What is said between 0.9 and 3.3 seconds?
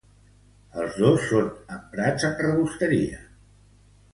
dos són emprats en rebosteria.